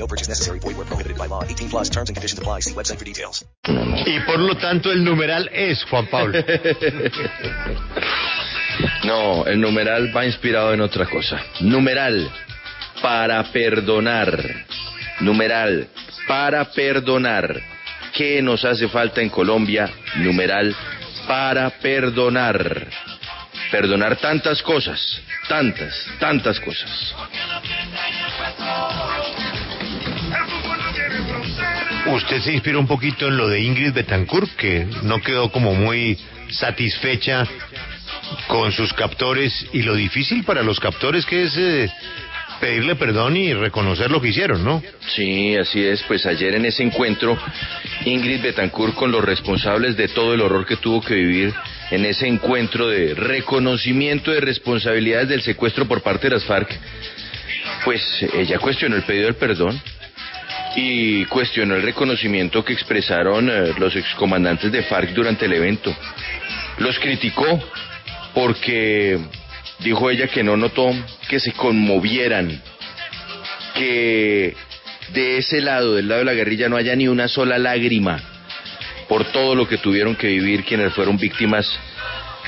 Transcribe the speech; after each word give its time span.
No 0.00 0.06
purchase 0.06 0.28
necessary. 0.28 0.58
Void 0.60 0.78
where 0.78 0.86
prohibited 0.86 1.18
by 1.18 1.26
law. 1.26 1.44
18 1.44 1.68
plus. 1.68 1.90
Terms 1.90 2.08
and 2.08 2.16
conditions 2.16 2.38
apply. 2.38 2.60
See 2.60 2.72
website 2.72 2.98
for 2.98 3.04
details. 3.04 3.44
Y 4.06 4.18
por 4.20 4.38
lo 4.38 4.56
tanto 4.56 4.90
el 4.90 5.04
numeral 5.04 5.48
es 5.52 5.84
Juan 5.84 6.06
Pablo. 6.06 6.42
No, 9.04 9.44
el 9.46 9.60
numeral 9.60 10.14
va 10.16 10.24
inspirado 10.24 10.72
en 10.72 10.80
otra 10.80 11.04
cosa. 11.06 11.38
Numeral 11.60 12.30
para 13.02 13.42
perdonar. 13.52 14.30
Numeral 15.20 15.88
para 16.26 16.64
perdonar. 16.72 17.60
¿Qué 18.14 18.40
nos 18.40 18.64
hace 18.64 18.88
falta 18.88 19.20
en 19.20 19.28
Colombia? 19.28 19.90
Numeral 20.16 20.74
para 21.26 21.68
perdonar. 21.70 22.88
Perdonar 23.70 24.16
tantas 24.16 24.62
cosas, 24.62 25.20
tantas, 25.48 25.94
tantas 26.18 26.58
cosas. 26.60 27.14
Usted 32.12 32.40
se 32.40 32.52
inspiró 32.52 32.80
un 32.80 32.88
poquito 32.88 33.28
en 33.28 33.36
lo 33.36 33.48
de 33.48 33.60
Ingrid 33.60 33.92
Betancourt, 33.92 34.50
que 34.56 34.86
no 35.02 35.20
quedó 35.20 35.52
como 35.52 35.74
muy 35.74 36.18
satisfecha 36.50 37.46
con 38.48 38.72
sus 38.72 38.92
captores 38.92 39.66
y 39.72 39.82
lo 39.82 39.94
difícil 39.94 40.42
para 40.42 40.62
los 40.62 40.80
captores 40.80 41.24
que 41.24 41.44
es 41.44 41.56
eh, 41.56 41.88
pedirle 42.60 42.96
perdón 42.96 43.36
y 43.36 43.54
reconocer 43.54 44.10
lo 44.10 44.20
que 44.20 44.28
hicieron, 44.28 44.64
¿no? 44.64 44.82
Sí, 45.14 45.54
así 45.56 45.84
es. 45.84 46.02
Pues 46.02 46.26
ayer 46.26 46.56
en 46.56 46.64
ese 46.64 46.82
encuentro, 46.82 47.38
Ingrid 48.04 48.42
Betancourt 48.42 48.94
con 48.94 49.12
los 49.12 49.24
responsables 49.24 49.96
de 49.96 50.08
todo 50.08 50.34
el 50.34 50.40
horror 50.40 50.66
que 50.66 50.76
tuvo 50.76 51.00
que 51.00 51.14
vivir 51.14 51.54
en 51.92 52.04
ese 52.04 52.26
encuentro 52.26 52.88
de 52.88 53.14
reconocimiento 53.14 54.32
de 54.32 54.40
responsabilidades 54.40 55.28
del 55.28 55.42
secuestro 55.42 55.86
por 55.86 56.02
parte 56.02 56.28
de 56.28 56.34
las 56.34 56.44
FARC, 56.44 56.76
pues 57.84 58.02
ella 58.34 58.58
cuestionó 58.58 58.96
el 58.96 59.02
pedido 59.02 59.26
del 59.26 59.36
perdón 59.36 59.80
y 60.76 61.24
cuestionó 61.26 61.74
el 61.74 61.82
reconocimiento 61.82 62.64
que 62.64 62.72
expresaron 62.72 63.48
eh, 63.48 63.74
los 63.78 63.96
excomandantes 63.96 64.70
de 64.70 64.82
FARC 64.82 65.10
durante 65.10 65.46
el 65.46 65.52
evento. 65.52 65.94
Los 66.78 66.98
criticó 66.98 67.60
porque 68.34 69.18
dijo 69.80 70.10
ella 70.10 70.28
que 70.28 70.42
no 70.42 70.56
notó 70.56 70.90
que 71.28 71.40
se 71.40 71.52
conmovieran, 71.52 72.60
que 73.74 74.54
de 75.12 75.38
ese 75.38 75.60
lado, 75.60 75.94
del 75.94 76.08
lado 76.08 76.20
de 76.20 76.26
la 76.26 76.34
guerrilla, 76.34 76.68
no 76.68 76.76
haya 76.76 76.94
ni 76.94 77.08
una 77.08 77.28
sola 77.28 77.58
lágrima 77.58 78.20
por 79.08 79.24
todo 79.32 79.56
lo 79.56 79.66
que 79.66 79.78
tuvieron 79.78 80.14
que 80.14 80.28
vivir 80.28 80.64
quienes 80.64 80.92
fueron 80.92 81.16
víctimas 81.16 81.66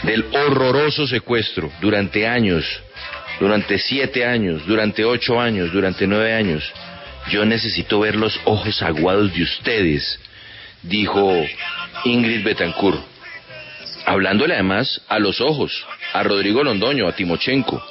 del 0.05 0.25
horroroso 0.33 1.07
secuestro 1.07 1.73
durante 1.81 2.27
años, 2.27 2.65
durante 3.41 3.79
siete 3.79 4.25
años, 4.25 4.65
durante 4.67 5.05
ocho 5.05 5.41
años, 5.41 5.73
durante 5.73 6.07
nueve 6.07 6.33
años. 6.33 6.73
Yo 7.31 7.45
necesito 7.45 8.01
ver 8.01 8.17
los 8.17 8.39
ojos 8.45 8.83
aguados 8.83 9.33
de 9.33 9.43
ustedes, 9.43 10.19
dijo 10.83 11.33
Ingrid 12.05 12.45
Betancourt, 12.45 13.01
hablándole 14.07 14.55
además 14.55 15.01
a 15.09 15.19
los 15.19 15.41
ojos, 15.41 15.87
a 16.13 16.23
Rodrigo 16.23 16.63
Londoño, 16.65 17.09
a 17.09 17.13
Timochenko, 17.13 17.83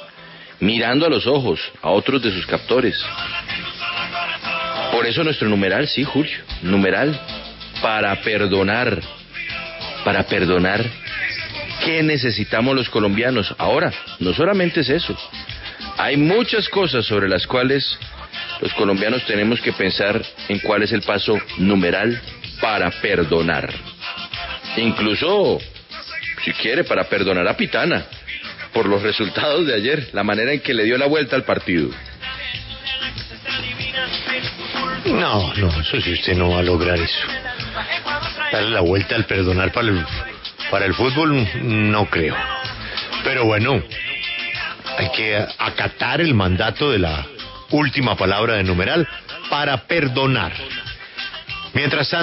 mirando 0.60 1.06
a 1.06 1.10
los 1.10 1.26
ojos 1.26 1.60
a 1.80 1.90
otros 1.90 2.22
de 2.22 2.30
sus 2.30 2.46
captores. 2.46 3.02
Por 4.92 5.06
eso 5.06 5.24
nuestro 5.24 5.48
numeral, 5.48 5.88
sí, 5.88 6.04
Julio, 6.04 6.36
numeral, 6.62 7.18
para 7.80 8.14
perdonar, 8.22 9.00
para 10.04 10.24
perdonar. 10.24 10.84
¿Qué 11.84 12.02
necesitamos 12.02 12.76
los 12.76 12.88
colombianos? 12.88 13.52
Ahora, 13.58 13.92
no 14.20 14.32
solamente 14.32 14.80
es 14.80 14.90
eso. 14.90 15.16
Hay 15.96 16.16
muchas 16.16 16.68
cosas 16.68 17.04
sobre 17.06 17.28
las 17.28 17.46
cuales 17.46 17.98
los 18.62 18.72
colombianos 18.74 19.26
tenemos 19.26 19.60
que 19.60 19.72
pensar 19.72 20.22
en 20.48 20.60
cuál 20.60 20.84
es 20.84 20.92
el 20.92 21.02
paso 21.02 21.36
numeral 21.58 22.22
para 22.60 22.88
perdonar. 22.92 23.68
Incluso, 24.76 25.58
si 26.44 26.52
quiere, 26.52 26.84
para 26.84 27.02
perdonar 27.04 27.48
a 27.48 27.56
Pitana 27.56 28.06
por 28.72 28.86
los 28.86 29.02
resultados 29.02 29.66
de 29.66 29.74
ayer, 29.74 30.10
la 30.12 30.22
manera 30.22 30.52
en 30.52 30.60
que 30.60 30.74
le 30.74 30.84
dio 30.84 30.96
la 30.96 31.06
vuelta 31.06 31.34
al 31.34 31.42
partido. 31.42 31.90
No, 35.06 35.52
no, 35.54 35.80
eso 35.80 36.00
sí 36.00 36.12
usted 36.12 36.36
no 36.36 36.50
va 36.50 36.60
a 36.60 36.62
lograr 36.62 37.00
eso. 37.00 37.26
Darle 38.52 38.70
la 38.70 38.80
vuelta 38.80 39.16
al 39.16 39.24
perdonar 39.24 39.72
para 39.72 39.88
el, 39.88 40.06
para 40.70 40.86
el 40.86 40.94
fútbol, 40.94 41.48
no 41.64 42.06
creo. 42.06 42.36
Pero 43.24 43.44
bueno, 43.44 43.82
hay 44.98 45.10
que 45.10 45.36
acatar 45.58 46.20
el 46.20 46.32
mandato 46.32 46.92
de 46.92 47.00
la 47.00 47.26
última 47.72 48.16
palabra 48.16 48.54
de 48.54 48.64
numeral 48.64 49.08
para 49.50 49.86
perdonar. 49.86 50.52
Mientras 51.74 52.10
tanto, 52.10 52.20